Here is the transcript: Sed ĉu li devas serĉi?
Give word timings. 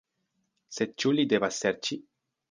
Sed 0.77 0.95
ĉu 1.03 1.11
li 1.17 1.25
devas 1.33 1.59
serĉi? 1.65 1.99